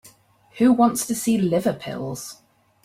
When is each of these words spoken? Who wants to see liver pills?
Who 0.57 0.73
wants 0.73 1.05
to 1.05 1.13
see 1.13 1.37
liver 1.37 1.73
pills? 1.73 2.41